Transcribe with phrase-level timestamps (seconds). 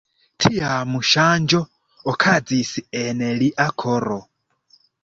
[0.43, 1.61] Tiam ŝanĝo
[2.15, 4.21] okazis en lia koro.